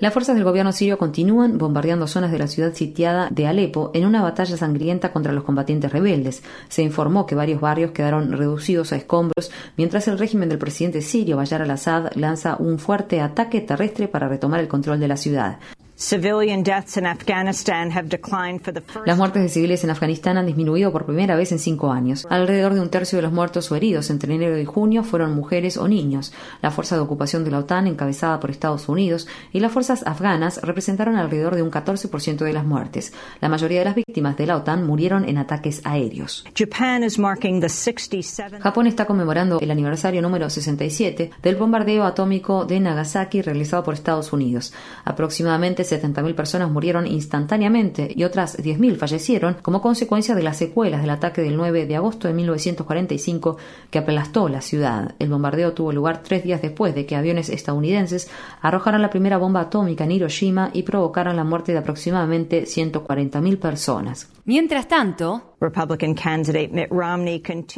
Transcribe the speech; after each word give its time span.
Las 0.00 0.12
fuerzas 0.12 0.36
del 0.36 0.44
gobierno 0.44 0.72
sirio 0.72 0.98
continúan 0.98 1.56
bombardeando 1.56 2.06
zonas 2.06 2.30
de 2.30 2.38
la 2.38 2.48
ciudad 2.48 2.74
sitiada 2.74 3.28
de 3.30 3.46
Alepo 3.46 3.90
en 3.94 4.04
una 4.04 4.20
batalla 4.20 4.58
sangrienta 4.58 5.10
contra 5.10 5.32
los 5.32 5.42
combatientes 5.42 5.90
rebeldes. 5.90 6.42
Se 6.68 6.82
informó 6.82 7.24
que 7.24 7.34
varios 7.34 7.62
barrios 7.62 7.92
quedaron 7.92 8.32
reducidos 8.32 8.92
a 8.92 8.96
escombros 8.96 9.50
mientras 9.78 10.06
el 10.06 10.18
régimen 10.18 10.50
del 10.50 10.58
presidente 10.58 11.00
sirio 11.00 11.38
Bayar 11.38 11.62
al-Assad 11.62 12.12
lanza 12.14 12.56
un 12.58 12.78
fuerte 12.78 13.22
ataque 13.22 13.62
terrestre 13.62 14.06
para 14.06 14.28
retomar 14.28 14.60
el 14.60 14.68
control 14.68 15.00
de 15.00 15.08
la 15.08 15.16
ciudad. 15.16 15.58
Las 19.04 19.18
muertes 19.18 19.42
de 19.42 19.48
civiles 19.48 19.82
en 19.82 19.90
Afganistán 19.90 20.38
han 20.38 20.46
disminuido 20.46 20.92
por 20.92 21.04
primera 21.04 21.34
vez 21.34 21.50
en 21.50 21.58
cinco 21.58 21.90
años. 21.90 22.24
Alrededor 22.30 22.74
de 22.74 22.80
un 22.80 22.88
tercio 22.88 23.18
de 23.18 23.22
los 23.22 23.32
muertos 23.32 23.72
o 23.72 23.74
heridos 23.74 24.08
entre 24.10 24.32
enero 24.32 24.56
y 24.60 24.64
junio 24.64 25.02
fueron 25.02 25.34
mujeres 25.34 25.76
o 25.76 25.88
niños. 25.88 26.32
La 26.62 26.70
fuerza 26.70 26.94
de 26.94 27.00
ocupación 27.00 27.42
de 27.42 27.50
la 27.50 27.58
OTAN, 27.58 27.88
encabezada 27.88 28.38
por 28.38 28.52
Estados 28.52 28.88
Unidos, 28.88 29.26
y 29.52 29.58
las 29.58 29.72
fuerzas 29.72 30.06
afganas 30.06 30.62
representaron 30.62 31.16
alrededor 31.16 31.56
de 31.56 31.62
un 31.62 31.72
14% 31.72 32.44
de 32.44 32.52
las 32.52 32.64
muertes. 32.64 33.12
La 33.40 33.48
mayoría 33.48 33.80
de 33.80 33.86
las 33.86 33.96
víctimas 33.96 34.36
de 34.36 34.46
la 34.46 34.56
OTAN 34.56 34.86
murieron 34.86 35.28
en 35.28 35.36
ataques 35.36 35.80
aéreos. 35.82 36.44
Japón 38.60 38.86
está 38.86 39.04
conmemorando 39.04 39.58
el 39.58 39.70
aniversario 39.72 40.22
número 40.22 40.48
67 40.48 41.32
del 41.42 41.56
bombardeo 41.56 42.04
atómico 42.04 42.66
de 42.66 42.78
Nagasaki 42.78 43.42
realizado 43.42 43.82
por 43.82 43.94
Estados 43.94 44.32
Unidos. 44.32 44.72
Aproximadamente 45.04 45.87
70.000 45.90 46.34
personas 46.34 46.70
murieron 46.70 47.06
instantáneamente 47.06 48.12
y 48.14 48.24
otras 48.24 48.58
10.000 48.58 48.96
fallecieron 48.96 49.56
como 49.62 49.80
consecuencia 49.80 50.34
de 50.34 50.42
las 50.42 50.56
secuelas 50.56 51.00
del 51.00 51.10
ataque 51.10 51.42
del 51.42 51.56
9 51.56 51.86
de 51.86 51.96
agosto 51.96 52.28
de 52.28 52.34
1945 52.34 53.56
que 53.90 53.98
aplastó 53.98 54.48
la 54.48 54.60
ciudad. 54.60 55.14
El 55.18 55.30
bombardeo 55.30 55.72
tuvo 55.72 55.92
lugar 55.92 56.22
tres 56.22 56.44
días 56.44 56.62
después 56.62 56.94
de 56.94 57.06
que 57.06 57.16
aviones 57.16 57.48
estadounidenses 57.48 58.30
arrojaran 58.60 59.02
la 59.02 59.10
primera 59.10 59.38
bomba 59.38 59.60
atómica 59.60 60.04
en 60.04 60.12
Hiroshima 60.12 60.70
y 60.72 60.82
provocaron 60.82 61.36
la 61.36 61.44
muerte 61.44 61.72
de 61.72 61.78
aproximadamente 61.78 62.64
140.000 62.64 63.58
personas. 63.58 64.28
Mientras 64.44 64.88
tanto, 64.88 65.56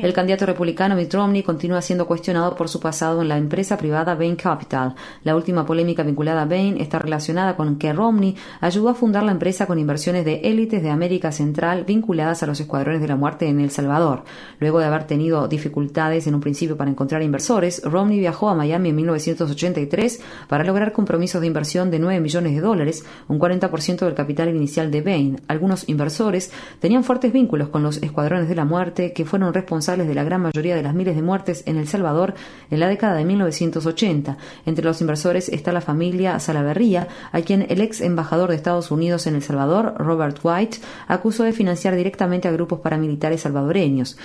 el 0.02 0.12
candidato 0.12 0.44
republicano 0.44 0.94
Mitt 0.94 1.14
Romney 1.14 1.42
continúa 1.42 1.80
siendo 1.80 2.06
cuestionado 2.06 2.54
por 2.54 2.68
su 2.68 2.78
pasado 2.78 3.22
en 3.22 3.28
la 3.28 3.38
empresa 3.38 3.78
privada 3.78 4.14
Bain 4.14 4.36
Capital. 4.36 4.94
La 5.24 5.34
última 5.34 5.64
polémica 5.64 6.02
vinculada 6.02 6.42
a 6.42 6.44
Bain 6.44 6.78
está 6.78 6.98
relacionada 6.98 7.56
con 7.56 7.78
que 7.78 7.94
Romney 7.94 8.36
ayudó 8.60 8.90
a 8.90 8.94
fundar 8.94 9.22
la 9.22 9.32
empresa 9.32 9.66
con 9.66 9.78
inversiones 9.78 10.26
de 10.26 10.42
élites 10.44 10.82
de 10.82 10.90
América 10.90 11.32
Central 11.32 11.84
vinculadas 11.86 12.42
a 12.42 12.46
los 12.46 12.60
escuadrones 12.60 13.00
de 13.00 13.08
la 13.08 13.16
muerte 13.16 13.48
en 13.48 13.60
El 13.60 13.70
Salvador. 13.70 14.24
Luego 14.58 14.78
de 14.78 14.84
haber 14.84 15.04
tenido 15.04 15.48
dificultades 15.48 16.26
en 16.26 16.34
un 16.34 16.42
principio 16.42 16.76
para 16.76 16.90
encontrar 16.90 17.22
inversores, 17.22 17.82
Romney 17.82 18.18
viajó 18.18 18.50
a 18.50 18.54
Miami 18.54 18.90
en 18.90 18.96
1983 18.96 20.20
para 20.48 20.64
lograr 20.64 20.92
compromisos 20.92 21.40
de 21.40 21.46
inversión 21.46 21.90
de 21.90 21.98
9 21.98 22.20
millones 22.20 22.54
de 22.54 22.60
dólares, 22.60 23.06
un 23.28 23.38
40% 23.38 24.00
del 24.00 24.14
capital 24.14 24.50
inicial 24.50 24.90
de 24.90 25.00
Bain. 25.00 25.40
Algunos 25.48 25.88
inversores 25.88 26.52
tenían 26.78 27.04
fuertes 27.04 27.32
vínculos 27.32 27.69
con 27.70 27.82
los 27.82 28.02
escuadrones 28.02 28.48
de 28.48 28.54
la 28.54 28.64
muerte 28.64 29.12
que 29.12 29.24
fueron 29.24 29.54
responsables 29.54 30.08
de 30.08 30.14
la 30.14 30.24
gran 30.24 30.42
mayoría 30.42 30.76
de 30.76 30.82
las 30.82 30.94
miles 30.94 31.16
de 31.16 31.22
muertes 31.22 31.62
en 31.66 31.76
El 31.76 31.88
Salvador 31.88 32.34
en 32.70 32.80
la 32.80 32.88
década 32.88 33.14
de 33.14 33.24
1980. 33.24 34.36
Entre 34.66 34.84
los 34.84 35.00
inversores 35.00 35.48
está 35.48 35.72
la 35.72 35.80
familia 35.80 36.38
Salaverría, 36.38 37.08
a 37.32 37.40
quien 37.42 37.66
el 37.68 37.80
ex 37.80 38.00
embajador 38.00 38.50
de 38.50 38.56
Estados 38.56 38.90
Unidos 38.90 39.26
en 39.26 39.34
El 39.34 39.42
Salvador, 39.42 39.94
Robert 39.98 40.38
White, 40.42 40.78
acusó 41.08 41.44
de 41.44 41.52
financiar 41.52 41.96
directamente 41.96 42.48
a 42.48 42.52
grupos 42.52 42.80
paramilitares 42.80 43.42
salvadoreños. 43.42 44.16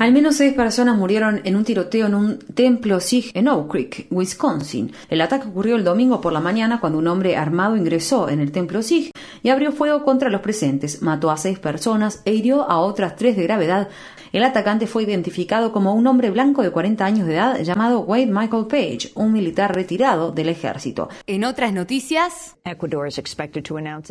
Al 0.00 0.12
menos 0.12 0.36
seis 0.36 0.54
personas 0.54 0.96
murieron 0.96 1.40
en 1.44 1.56
un 1.56 1.64
tiroteo 1.64 2.06
en 2.06 2.14
un 2.14 2.38
templo 2.38 3.00
Sikh 3.00 3.30
en 3.34 3.48
Oak 3.48 3.70
Creek, 3.70 4.06
Wisconsin. 4.10 4.92
El 5.08 5.20
ataque 5.20 5.48
ocurrió 5.48 5.76
el 5.76 5.84
domingo 5.84 6.20
por 6.20 6.32
la 6.32 6.40
mañana 6.40 6.80
cuando 6.80 6.98
un 6.98 7.06
hombre 7.08 7.36
armado 7.36 7.76
ingresó 7.76 8.28
en 8.28 8.40
el 8.40 8.52
templo 8.52 8.82
Sikh 8.82 9.10
y 9.42 9.48
abrió 9.48 9.72
fuego 9.72 10.04
contra 10.04 10.30
los 10.30 10.40
presentes, 10.40 11.02
mató 11.14 11.30
a 11.30 11.36
seis 11.36 11.60
personas 11.60 12.22
e 12.24 12.34
hirió 12.34 12.68
a 12.68 12.80
otras 12.80 13.14
tres 13.14 13.36
de 13.36 13.44
gravedad 13.44 13.88
el 14.34 14.42
atacante 14.42 14.88
fue 14.88 15.04
identificado 15.04 15.70
como 15.70 15.94
un 15.94 16.08
hombre 16.08 16.28
blanco 16.28 16.64
de 16.64 16.72
40 16.72 17.04
años 17.04 17.28
de 17.28 17.34
edad 17.34 17.60
llamado 17.60 18.00
Wade 18.00 18.26
Michael 18.26 18.66
Page, 18.66 19.12
un 19.14 19.32
militar 19.32 19.72
retirado 19.72 20.32
del 20.32 20.48
ejército. 20.48 21.08
En 21.28 21.44
otras 21.44 21.72
noticias, 21.72 22.56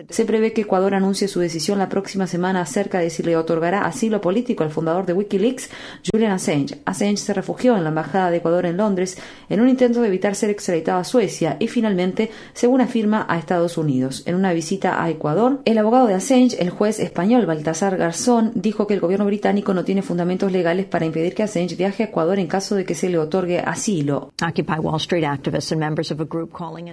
se 0.10 0.26
prevé 0.26 0.54
que 0.54 0.62
Ecuador 0.62 0.96
anuncie 0.96 1.28
su 1.28 1.42
decisión 1.42 1.78
la 1.78 1.90
próxima 1.90 2.26
semana 2.26 2.62
acerca 2.62 3.00
de 3.00 3.10
si 3.10 3.22
le 3.22 3.36
otorgará 3.36 3.86
asilo 3.86 4.22
político 4.22 4.64
al 4.64 4.70
fundador 4.70 5.06
de 5.06 5.12
Wikileaks, 5.12 5.70
Julian 6.10 6.32
Assange. 6.32 6.80
Assange 6.86 7.18
se 7.18 7.34
refugió 7.34 7.76
en 7.76 7.84
la 7.84 7.90
embajada 7.90 8.32
de 8.32 8.38
Ecuador 8.38 8.66
en 8.66 8.78
Londres 8.78 9.18
en 9.50 9.60
un 9.60 9.68
intento 9.68 10.00
de 10.00 10.08
evitar 10.08 10.36
ser 10.36 10.52
extraditado 10.52 11.00
a 11.00 11.04
Suecia 11.04 11.58
y 11.60 11.68
finalmente, 11.68 12.32
según 12.54 12.80
afirma, 12.80 13.26
a 13.28 13.38
Estados 13.38 13.78
Unidos. 13.78 14.24
En 14.26 14.36
una 14.36 14.54
visita 14.54 15.04
a 15.04 15.10
Ecuador, 15.10 15.60
el 15.66 15.78
abogado 15.80 16.08
de 16.08 16.14
Assange, 16.14 16.62
el 16.62 16.70
juez 16.70 16.93
español 17.00 17.46
Baltasar 17.46 17.98
Garzón, 17.98 18.52
dijo 18.56 18.88
que 18.88 18.94
el 18.94 19.00
gobierno 19.00 19.26
británico 19.26 19.74
no 19.74 19.84
tiene 19.84 20.02
fundamentos 20.02 20.52
legales 20.52 20.86
para 20.86 21.06
impedir 21.06 21.34
que 21.34 21.44
Assange 21.44 21.76
viaje 21.76 22.04
a 22.04 22.06
Ecuador 22.08 22.40
en 22.40 22.48
caso 22.48 22.76
de 22.76 22.86
que 22.86 22.96
se 22.96 23.10
le 23.10 23.18
otorgue 23.18 23.60
asilo. 23.60 24.32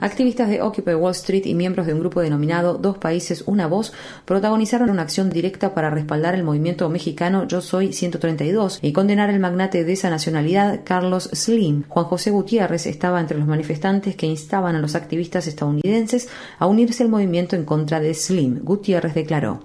Activistas 0.00 0.48
de 0.48 0.62
Occupy 0.62 0.94
Wall 0.94 1.12
Street 1.12 1.46
y 1.46 1.54
miembros 1.54 1.86
de 1.86 1.94
un 1.94 2.00
grupo 2.00 2.20
denominado 2.20 2.74
Dos 2.74 2.98
Países, 2.98 3.44
Una 3.46 3.66
Voz 3.66 3.92
protagonizaron 4.24 4.90
una 4.90 5.02
acción 5.02 5.30
directa 5.30 5.74
para 5.74 5.90
respaldar 5.90 6.34
el 6.34 6.44
movimiento 6.44 6.88
mexicano 6.88 7.46
Yo 7.46 7.60
Soy 7.60 7.92
132 7.92 8.80
y 8.82 8.92
condenar 8.92 9.30
al 9.30 9.40
magnate 9.40 9.84
de 9.84 9.92
esa 9.92 10.10
nacionalidad, 10.10 10.80
Carlos 10.84 11.30
Slim. 11.32 11.84
Juan 11.88 12.06
José 12.06 12.30
Gutiérrez 12.30 12.86
estaba 12.86 13.20
entre 13.20 13.38
los 13.38 13.46
manifestantes 13.46 14.16
que 14.16 14.26
instaban 14.26 14.76
a 14.76 14.80
los 14.80 14.94
activistas 14.94 15.46
estadounidenses 15.46 16.28
a 16.58 16.66
unirse 16.66 17.02
al 17.02 17.08
movimiento 17.08 17.56
en 17.56 17.64
contra 17.64 18.00
de 18.00 18.14
Slim. 18.14 18.60
Gutiérrez 18.62 19.14
declaró. 19.14 19.60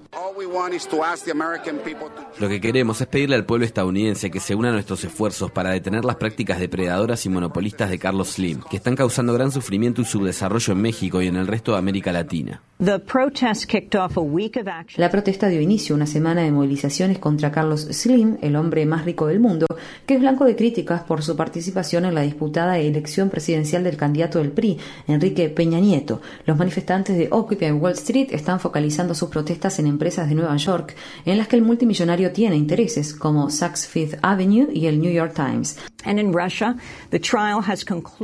Lo 2.39 2.49
que 2.49 2.61
queremos 2.61 3.01
es 3.01 3.07
pedirle 3.07 3.35
al 3.35 3.45
pueblo 3.45 3.65
estadounidense 3.65 4.31
que 4.31 4.39
se 4.39 4.55
una 4.55 4.69
a 4.69 4.71
nuestros 4.71 5.03
esfuerzos 5.03 5.51
para 5.51 5.69
detener 5.71 6.05
las 6.05 6.15
prácticas 6.15 6.59
depredadoras 6.59 7.25
y 7.25 7.29
monopolistas 7.29 7.89
de 7.89 7.99
Carlos 7.99 8.29
Slim, 8.33 8.61
que 8.69 8.77
están 8.77 8.95
causando 8.95 9.33
gran 9.33 9.51
sufrimiento 9.51 10.01
y 10.01 10.05
subdesarrollo 10.05 10.73
en 10.73 10.81
México 10.81 11.21
y 11.21 11.27
en 11.27 11.35
el 11.35 11.47
resto 11.47 11.73
de 11.73 11.77
América 11.77 12.11
Latina. 12.11 12.61
La 12.79 12.99
protesta 15.11 15.47
dio 15.47 15.61
inicio 15.61 15.95
a 15.95 15.97
una 15.97 16.07
semana 16.07 16.41
de 16.41 16.51
movilizaciones 16.51 17.19
contra 17.19 17.51
Carlos 17.51 17.87
Slim, 17.91 18.37
el 18.41 18.55
hombre 18.55 18.85
más 18.85 19.05
rico 19.05 19.27
del 19.27 19.39
mundo, 19.39 19.65
que 20.05 20.15
es 20.15 20.19
blanco 20.19 20.45
de 20.45 20.55
críticas 20.55 21.03
por 21.03 21.23
su 21.23 21.35
participación 21.35 22.05
en 22.05 22.15
la 22.15 22.21
disputada 22.21 22.77
elección 22.77 23.29
presidencial 23.29 23.83
del 23.83 23.97
candidato 23.97 24.39
del 24.39 24.51
PRI, 24.51 24.77
Enrique 25.07 25.49
Peña 25.49 25.79
Nieto. 25.79 26.21
Los 26.45 26.57
manifestantes 26.57 27.17
de 27.17 27.27
Occupy 27.31 27.71
Wall 27.71 27.93
Street 27.93 28.29
están 28.31 28.59
focalizando 28.59 29.13
sus 29.13 29.29
protestas 29.29 29.79
en 29.79 29.87
empresas 29.87 30.27
de 30.27 30.35
Nueva 30.35 30.54
York, 30.57 30.95
en 31.25 31.37
las 31.37 31.47
que 31.47 31.55
el 31.55 31.61
multimillonario 31.61 32.31
tiene 32.31 32.55
intereses, 32.55 33.13
como 33.13 33.49
Saks 33.49 33.87
Fifth 33.87 34.19
Avenue 34.21 34.67
y 34.73 34.87
el 34.87 34.99
New 34.99 35.11
York 35.11 35.33
Times. 35.33 35.77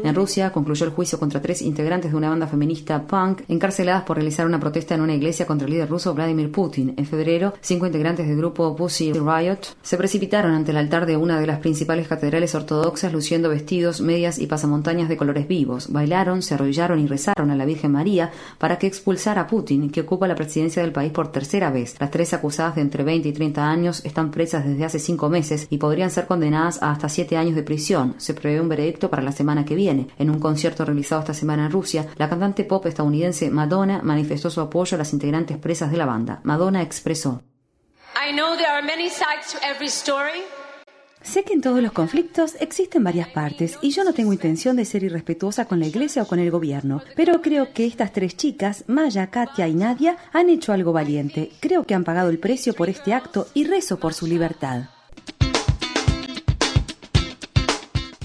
En 0.04 0.16
Rusia 0.16 0.52
concluyó 0.52 0.86
el 0.86 0.92
juicio 0.92 1.20
contra 1.20 1.42
tres 1.42 1.62
integrantes 1.62 2.12
de 2.12 2.18
una 2.18 2.30
banda 2.30 2.48
feminista 2.48 3.02
punk 3.02 3.42
encarceladas 3.48 4.04
por 4.04 4.18
realizar 4.18 4.46
una 4.46 4.60
protesta 4.60 4.96
en 4.96 5.02
una 5.02 5.16
iglesia 5.16 5.48
contra 5.48 5.66
el 5.66 5.74
líder 5.74 5.90
ruso 5.90 6.14
Vladimir 6.14 6.52
Putin. 6.52 6.94
En 6.98 7.06
febrero, 7.06 7.54
cinco 7.62 7.88
integrantes 7.88 8.28
del 8.28 8.38
grupo 8.38 8.76
Pussy 8.76 9.14
Riot 9.14 9.60
se 9.82 9.98
precipitaron 9.98 10.54
ante 10.54 10.72
el 10.72 10.78
altar 10.78 11.06
de 11.06 11.18
una 11.18 11.40
de 11.40 11.48
las 11.48 11.60
principales 11.60 12.08
catedrales 12.08 12.54
ortodoxas 12.56 13.12
luciendo 13.12 13.50
vestidos, 13.50 14.02
medias 14.02 14.38
y 14.38 14.48
pasamontañas 14.48 15.10
de 15.10 15.18
colores 15.18 15.48
vivos. 15.48 15.92
Bailaron, 15.92 16.42
se 16.42 16.54
arrollaron 16.54 17.00
y 17.00 17.08
rezaron 17.08 17.50
a 17.50 17.56
la 17.56 17.66
Virgen 17.66 17.92
María 17.92 18.32
para 18.58 18.78
que 18.78 18.88
expulsara 18.88 19.42
a 19.42 19.48
Putin, 19.48 19.90
que 19.90 20.02
ocupa 20.02 20.28
la 20.28 20.36
presidencia 20.36 20.82
del 20.82 20.92
país 20.92 21.12
por 21.12 21.32
tercera 21.32 21.72
vez. 21.72 21.96
Las 22.00 22.12
tres 22.12 22.34
acusadas 22.34 22.76
de 22.76 22.82
entre 22.82 23.04
20 23.04 23.28
y 23.28 23.34
30 23.34 23.68
años 23.68 24.06
están 24.06 24.30
presas 24.32 24.66
desde 24.66 24.86
hace 24.86 25.00
cinco 25.00 25.30
meses 25.30 25.68
y 25.70 25.78
podrían 25.78 26.12
ser 26.12 26.28
condenadas 26.28 26.82
a 26.82 26.92
hasta 26.92 27.10
siete 27.10 27.38
años 27.38 27.56
de 27.56 27.64
prisión. 27.64 27.71
Se 28.18 28.34
prevé 28.34 28.60
un 28.60 28.70
veredicto 28.70 29.10
para 29.10 29.22
la 29.22 29.32
semana 29.32 29.66
que 29.66 29.76
viene. 29.76 30.08
En 30.18 30.30
un 30.30 30.40
concierto 30.40 30.86
realizado 30.86 31.22
esta 31.22 31.34
semana 31.34 31.66
en 31.66 31.72
Rusia, 31.72 32.08
la 32.18 32.30
cantante 32.30 32.64
pop 32.64 32.86
estadounidense 32.86 33.50
Madonna 33.50 34.02
manifestó 34.04 34.50
su 34.50 34.62
apoyo 34.62 34.96
a 34.96 34.98
las 34.98 35.14
integrantes 35.14 35.58
presas 35.58 35.92
de 35.92 35.98
la 35.98 36.06
banda. 36.06 36.42
Madonna 36.44 36.82
expresó. 36.82 37.42
Sé 41.22 41.44
que 41.44 41.54
en 41.54 41.62
todos 41.62 41.82
los 41.82 41.92
conflictos 41.92 42.56
existen 42.60 43.04
varias 43.04 43.28
partes 43.28 43.78
y 43.82 43.92
yo 43.92 44.04
no 44.04 44.14
tengo 44.14 44.34
intención 44.34 44.76
de 44.76 44.86
ser 44.86 45.04
irrespetuosa 45.04 45.66
con 45.66 45.80
la 45.80 45.86
iglesia 45.86 46.24
o 46.24 46.28
con 46.28 46.40
el 46.40 46.50
gobierno, 46.50 47.04
pero 47.16 47.42
creo 47.42 47.74
que 47.74 47.86
estas 47.86 48.12
tres 48.12 48.36
chicas, 48.36 48.86
Maya, 48.88 49.28
Katia 49.28 49.68
y 49.68 49.76
Nadia, 49.76 50.18
han 50.34 50.50
hecho 50.50 50.74
algo 50.74 50.94
valiente. 50.94 51.52
Creo 51.60 51.84
que 51.84 51.94
han 51.94 52.04
pagado 52.04 52.30
el 52.32 52.40
precio 52.40 52.74
por 52.74 52.90
este 52.90 53.14
acto 53.14 53.48
y 53.54 53.66
rezo 53.66 54.00
por 54.00 54.16
su 54.16 54.26
libertad. 54.26 54.90